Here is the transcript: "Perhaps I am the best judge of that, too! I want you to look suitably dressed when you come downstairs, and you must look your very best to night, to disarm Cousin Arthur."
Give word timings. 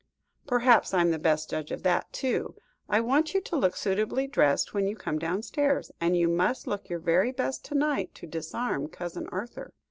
"Perhaps 0.47 0.95
I 0.95 1.01
am 1.01 1.11
the 1.11 1.19
best 1.19 1.47
judge 1.47 1.69
of 1.69 1.83
that, 1.83 2.11
too! 2.11 2.55
I 2.89 2.99
want 3.01 3.35
you 3.35 3.41
to 3.41 3.55
look 3.55 3.75
suitably 3.75 4.25
dressed 4.25 4.73
when 4.73 4.87
you 4.87 4.95
come 4.95 5.19
downstairs, 5.19 5.91
and 6.01 6.17
you 6.17 6.27
must 6.27 6.65
look 6.65 6.89
your 6.89 6.97
very 6.97 7.31
best 7.31 7.63
to 7.65 7.75
night, 7.75 8.15
to 8.15 8.25
disarm 8.25 8.87
Cousin 8.87 9.29
Arthur." 9.31 9.75